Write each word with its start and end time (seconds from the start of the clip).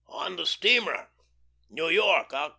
ON 0.09 0.35
THE 0.35 0.47
STEAMER. 0.47 1.09
New 1.69 1.89
York, 1.89 2.31
Oct. 2.31 2.49